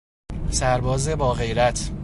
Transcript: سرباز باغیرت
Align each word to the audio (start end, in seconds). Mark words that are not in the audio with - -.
سرباز 0.49 1.09
باغیرت 1.09 1.91